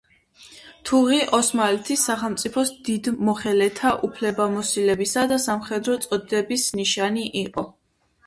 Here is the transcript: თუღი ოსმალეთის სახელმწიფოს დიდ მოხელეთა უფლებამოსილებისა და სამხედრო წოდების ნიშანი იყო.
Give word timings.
თუღი 0.89 1.17
ოსმალეთის 1.39 2.05
სახელმწიფოს 2.09 2.71
დიდ 2.87 3.09
მოხელეთა 3.27 3.91
უფლებამოსილებისა 4.07 5.25
და 5.33 5.39
სამხედრო 5.45 5.99
წოდების 6.07 6.65
ნიშანი 6.81 7.27
იყო. 7.43 7.67